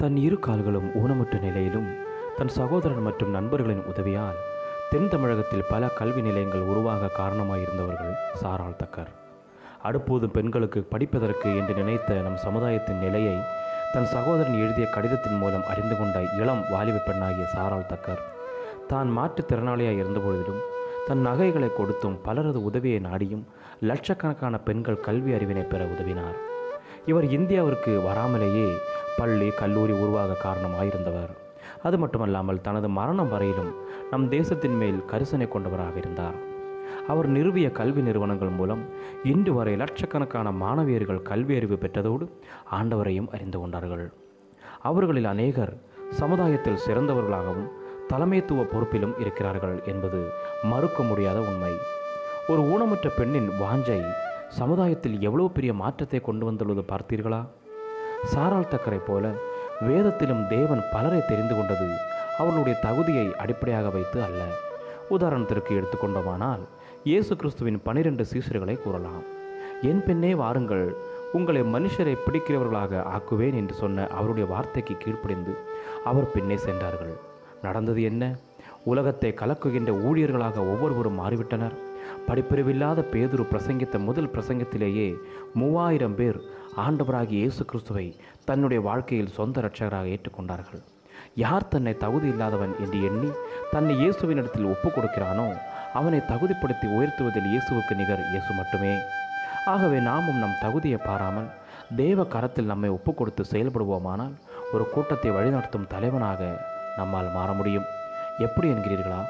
தன் 0.00 0.16
இரு 0.16 0.36
கால்களும் 0.38 0.86
ஊனமுற்ற 1.00 1.34
நிலையிலும் 1.40 1.86
தன் 2.36 2.50
சகோதரன் 2.56 3.04
மற்றும் 3.06 3.30
நண்பர்களின் 3.30 3.82
உதவியால் 3.90 4.38
தென் 4.90 5.08
தமிழகத்தில் 5.08 5.68
பல 5.70 5.88
கல்வி 5.98 6.22
நிலையங்கள் 6.22 6.64
உருவாக 6.70 7.10
காரணமாயிருந்தவர்கள் 7.18 8.14
சாரால் 8.40 8.78
தக்கர். 8.80 9.10
அடுப்போதும் 9.88 10.34
பெண்களுக்கு 10.36 10.80
படிப்பதற்கு 10.92 11.48
என்று 11.56 11.74
நினைத்த 11.74 12.18
நம் 12.26 12.38
சமுதாயத்தின் 12.44 13.02
நிலையை 13.04 13.36
தன் 13.92 14.08
சகோதரன் 14.14 14.58
எழுதிய 14.62 14.88
கடிதத்தின் 14.96 15.38
மூலம் 15.42 15.66
அறிந்து 15.72 15.96
கொண்ட 15.96 16.22
இளம் 16.40 16.64
வாலிப 16.70 17.02
பெண்ணாகிய 17.06 17.46
சாரால் 17.56 17.90
தக்கர். 17.92 18.22
தான் 18.86 19.10
மாற்றுத்திறனாளியாய் 19.18 20.00
இருந்தபொழுதிலும் 20.02 20.62
தன் 21.06 21.22
நகைகளை 21.26 21.70
கொடுத்தும் 21.72 22.18
பலரது 22.22 22.62
உதவியை 22.62 23.00
நாடியும் 23.08 23.46
லட்சக்கணக்கான 23.90 24.58
பெண்கள் 24.58 25.04
கல்வி 25.08 25.32
அறிவினை 25.32 25.64
பெற 25.68 25.84
உதவினார். 25.94 26.36
இவர் 27.10 27.26
இந்தியாவிற்கு 27.36 27.92
வராமலேயே 28.08 28.68
பள்ளி 29.18 29.48
கல்லூரி 29.60 29.92
உருவாக 29.92 30.36
காரணமாயிருந்தவர். 30.44 31.32
அது 31.86 31.96
மட்டுமல்லாமல் 31.98 32.60
தனது 32.60 32.88
மரணம் 32.88 33.28
வரையிலும் 33.28 33.72
நம் 34.10 34.26
தேசத்தின் 34.28 34.76
மேல் 34.80 34.98
கரிசனை 35.12 35.46
கொண்டவராக 35.48 35.96
இருந்தார். 35.96 36.36
அவர் 37.08 37.28
நிறுவிய 37.28 37.68
கல்வி 37.78 38.02
நிறுவனங்கள் 38.02 38.52
மூலம் 38.58 38.82
இன்று 39.32 39.52
வரை 39.54 39.76
லட்சக்கணக்கான 39.76 40.50
மாணவியர்கள் 40.62 41.22
கல்வி 41.30 41.56
அறிவு 41.56 41.76
பெற்றதோடு 41.76 42.26
ஆண்டவரையும் 42.78 43.30
அறிந்து 43.36 43.58
கொண்டார்கள். 43.58 44.04
அவர்களில் 44.90 45.24
அநேகர் 45.24 45.74
சமுதாயத்தில் 46.20 46.82
சிறந்தவர்களாகவும் 46.86 47.70
தலைமைத்துவ 48.08 48.64
பொறுப்பிலும் 48.72 49.14
இருக்கிறார்கள் 49.20 49.76
என்பது 49.92 50.20
மறுக்க 50.70 51.02
முடியாத 51.02 51.38
உண்மை. 51.40 51.72
ஒரு 52.48 52.62
ஊனமுற்ற 52.72 53.08
பெண்ணின் 53.16 53.50
வாஞ்சை 53.62 54.00
சமுதாயத்தில் 54.60 55.20
எவ்வளவு 55.20 55.50
பெரிய 55.50 55.72
மாற்றத்தை 55.74 56.20
கொண்டு 56.20 56.44
வந்துள்ளது 56.46 56.82
பார்த்தீர்களா? 56.92 57.42
சாரால் 58.32 58.70
தக்கரை 58.72 59.00
போல 59.06 59.24
வேதத்திலும் 59.86 60.42
தேவன் 60.48 60.82
பலரை 60.92 61.20
தெரிந்து 61.28 61.54
கொண்டது 61.56 61.88
அவர்களுடைய 62.38 62.78
தகுதியை 62.80 63.26
அடிப்படையாக 63.42 63.88
வைத்து 63.88 64.18
அல்ல. 64.22 64.40
உதாரணத்திற்கு 65.10 65.72
எடுத்துக்கொண்டோமானால் 65.78 66.62
இயேசு 67.04 67.36
கிறிஸ்துவின் 67.36 67.82
பனிரெண்டு 67.82 68.24
சீசர்களை 68.32 68.76
கூறலாம். 68.82 69.24
என் 69.82 70.02
பெண்ணே 70.06 70.34
வாருங்கள் 70.34 70.86
உங்களை 71.32 71.62
மனுஷரை 71.62 72.14
பிடிக்கிறவர்களாக 72.24 73.02
ஆக்குவேன் 73.16 73.58
என்று 73.60 73.74
சொன்ன 73.74 74.06
அவருடைய 74.18 74.48
வார்த்தைக்கு 74.52 74.96
கீழ்ப்படிந்து 74.96 75.54
அவர் 76.04 76.30
பின்னே 76.30 76.56
சென்றார்கள். 76.56 77.14
நடந்தது 77.62 78.02
என்ன? 78.02 78.24
உலகத்தை 78.84 79.34
கலக்குகின்ற 79.40 79.90
ஊழியர்களாக 80.08 80.56
ஒவ்வொருவரும் 80.72 81.20
மாறிவிட்டனர். 81.20 81.76
படிப்பறிவில்லாத 82.28 83.00
பேதுரு 83.12 83.44
பிரசங்கித்த 83.52 83.98
முதல் 83.98 84.32
பிரசங்கத்திலேயே 84.32 85.08
மூவாயிரம் 85.54 86.14
பேர் 86.14 86.38
ஆண்டவராகி 86.82 87.34
இயேசு 87.40 87.62
கிறிஸ்துவை 87.70 88.04
தன்னுடைய 88.48 88.78
வாழ்க்கையில் 88.86 89.34
சொந்த 89.36 89.60
இரட்சகராக 89.62 90.06
ஏற்றுக்கொண்டார்கள். 90.14 90.80
யார் 91.42 91.68
தன்னை 91.72 91.92
தகுதி 92.04 92.26
இல்லாதவன் 92.32 92.72
என்று 92.84 92.98
எண்ணி 93.08 93.30
தன்னை 93.74 93.94
இயேசுவினிடத்தில் 94.00 94.70
ஒப்புக் 94.72 94.96
கொடுக்கிறானோ 94.96 95.46
அவனை 95.98 96.20
தகுதிப்படுத்தி 96.30 96.86
உயர்த்துவதில் 96.96 97.48
இயேசுவுக்கு 97.52 97.94
நிகர் 98.00 98.24
இயேசு 98.32 98.50
மட்டுமே. 98.60 98.92
ஆகவே 99.72 100.00
நாமும் 100.08 100.42
நம் 100.44 100.60
தகுதியை 100.64 100.98
பாராமல் 101.06 101.48
தேவ 102.02 102.26
கரத்தில் 102.34 102.70
நம்மை 102.72 102.90
ஒப்புக் 102.96 103.18
கொடுத்து 103.20 103.44
செயல்படுவோமானால் 103.52 104.34
ஒரு 104.74 104.86
கூட்டத்தை 104.94 105.30
வழிநடத்தும் 105.38 105.90
தலைவனாக 105.94 106.42
நம்மால் 106.98 107.34
மாற 107.38 107.52
முடியும். 107.60 107.88
எப்படி 108.46 108.68
என்கிறீர்களா? 108.74 109.22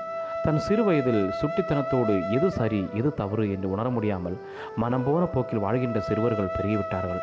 தன் 0.45 0.59
சிறு 0.65 0.83
வயதில் 0.87 1.23
சுட்டித்தனத்தோடு 1.39 2.15
எது 2.37 2.49
சரி 2.57 2.81
எது 3.01 3.11
தவறு 3.21 3.45
என்று 3.53 3.69
உணர 3.75 3.87
முடியாமல் 3.97 4.35
மனம் 4.83 5.05
போன 5.05 5.23
போக்கில் 5.35 5.63
வாழ்கின்ற 5.65 5.99
சிறுவர்கள் 6.09 6.51
பெருகிவிட்டார்கள். 6.57 7.21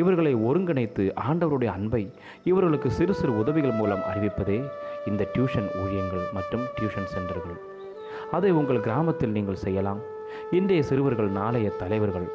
இவர்களை 0.00 0.32
ஒருங்கிணைத்து 0.48 1.04
ஆண்டவருடைய 1.28 1.70
அன்பை 1.76 2.02
இவர்களுக்கு 2.50 2.88
சிறு 2.98 3.14
சிறு 3.20 3.32
உதவிகள் 3.40 3.74
மூலம் 3.78 4.04
அறிவிப்பதே 4.10 4.58
இந்த 5.10 5.22
டியூஷன் 5.34 5.68
ஊழியங்கள் 5.82 6.24
மற்றும் 6.36 6.64
டியூஷன் 6.76 7.08
சென்டர்கள். 7.14 7.56
அதை 8.38 8.50
உங்கள் 8.50 8.84
கிராமத்தில் 8.86 9.34
நீங்கள் 9.36 9.62
செய்யலாம். 9.64 10.02
இன்றைய 10.58 10.82
சிறுவர்கள் 10.90 11.30
நாளைய 11.38 11.70
தலைவர்கள். 11.82 12.28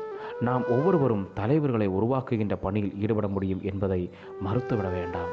நாம் 0.48 0.66
ஒவ்வொருவரும் 0.76 1.28
தலைவர்களை 1.40 1.88
உருவாக்குகின்ற 2.00 2.58
பணியில் 2.66 2.98
ஈடுபட 3.04 3.30
முடியும் 3.38 3.64
என்பதை 3.72 4.02
மறுத்துவிட 4.48 4.90
வேண்டாம். 4.98 5.32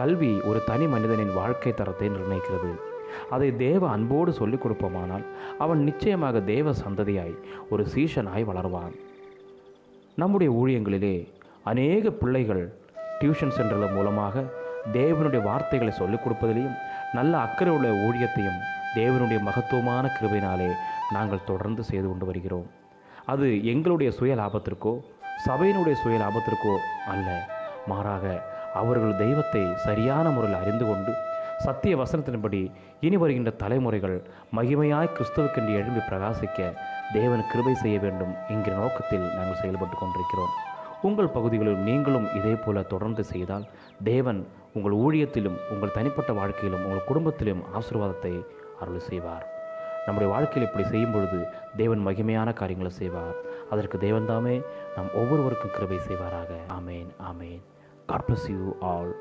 கல்வி 0.00 0.32
ஒரு 0.50 0.62
தனி 0.70 0.88
மனிதனின் 0.94 1.36
வாழ்க்கை 1.40 1.74
தரத்தை 1.74 2.08
நிர்ணயிக்கிறது. 2.08 2.72
அதை 3.30 3.56
தேவ 3.56 3.88
அன்போடு 3.88 4.32
சொல்லிக் 4.32 4.62
கொடுப்போமானால் 4.64 5.24
அவன் 5.58 5.82
நிச்சயமாக 5.82 6.40
தேவ 6.40 6.70
சந்ததியாய் 6.70 7.34
ஒரு 7.70 7.86
சீஷனாய் 7.94 8.48
வளருவான். 8.50 8.94
நம்முடைய 10.16 10.52
ஊழியங்களிலே 10.52 11.28
அநேக 11.62 12.10
பிள்ளைகள் 12.10 12.64
டியூஷன் 13.20 13.56
சென்டர்கள் 13.56 13.94
மூலமாக 13.94 14.44
தேவனுடைய 14.92 15.42
வார்த்தைகளை 15.42 15.92
சொல்லிக் 15.94 16.24
கொடுப்பதிலையும் 16.24 16.78
நல்ல 17.12 17.38
அக்கறை 17.38 17.74
உள்ள 17.74 17.88
ஊழியத்தையும் 18.06 18.60
தேவனுடைய 18.94 19.40
மகத்துவமான 19.40 20.04
கிருபையினாலே 20.16 20.70
நாங்கள் 21.10 21.46
தொடர்ந்து 21.46 21.82
செய்து 21.82 22.08
கொண்டு 22.08 22.26
வருகிறோம். 22.26 22.66
அது 23.26 23.64
எங்களுடைய 23.64 24.12
சுய 24.12 24.34
லாபத்திற்கோ 24.34 24.92
சபையினுடைய 25.46 25.92
சுய 25.92 26.16
லாபத்திற்கோ 26.22 26.74
அல்ல 27.06 27.28
மாறாக 27.86 28.24
அவர்கள் 28.74 29.16
தெய்வத்தை 29.16 29.62
சரியான 29.76 30.30
முறையில் 30.30 30.60
அறிந்து 30.60 30.86
கொண்டு 30.86 31.12
சத்திய 31.64 31.96
வசனத்தின்படி 31.96 32.60
இனி 33.06 33.16
வருகின்ற 33.16 33.50
தலைமுறைகள் 33.62 34.16
மகிமையாய் 34.56 35.14
கிறிஸ்துவுக்கென்று 35.16 35.72
எழும்பி 35.80 36.02
பிரகாசிக்க 36.10 36.58
தேவன் 37.12 37.44
கிருபை 37.50 37.74
செய்ய 37.74 37.98
வேண்டும் 37.98 38.32
என்கிற 38.48 38.76
நோக்கத்தில் 38.76 39.26
நாங்கள் 39.36 39.60
செயல்பட்டு 39.60 39.96
கொண்டிருக்கிறோம். 39.98 40.52
உங்கள் 41.02 41.34
பகுதிகளில் 41.36 41.80
நீங்களும் 41.88 42.26
இதே 42.34 42.54
போல 42.54 42.82
தொடர்ந்து 42.82 43.24
செய்தால் 43.24 43.64
தேவன் 44.04 44.40
உங்கள் 44.72 44.96
ஊழியத்திலும் 45.04 45.58
உங்கள் 45.72 45.94
தனிப்பட்ட 45.94 46.32
வாழ்க்கையிலும் 46.32 46.84
உங்கள் 46.84 47.08
குடும்பத்திலும் 47.08 47.64
ஆசீர்வாதத்தை 47.78 48.34
அருள் 48.80 49.06
செய்வார். 49.08 49.44
நம்முடைய 50.06 50.28
வாழ்க்கையில் 50.34 50.68
இப்படி 50.68 50.86
செய்யும் 50.88 51.12
பொழுது 51.12 51.40
தேவன் 51.76 52.06
மகிமையான 52.06 52.52
காரியங்களை 52.52 52.92
செய்வார். 53.00 53.36
அதற்கு 53.70 53.98
தேவன் 53.98 54.26
தாமே 54.26 54.56
நாம் 54.96 55.12
ஒவ்வொருவருக்கும் 55.14 55.76
கிருபை 55.76 56.00
செய்வாராக. 56.08 56.50
ஆமேன் 56.78 57.10
ஆமேன். 57.32 57.62
God 58.06 58.26
bless 58.28 58.48
you 58.54 58.62
all 58.80 59.12